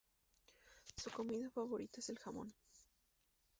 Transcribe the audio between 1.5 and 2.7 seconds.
favorita es el jamón.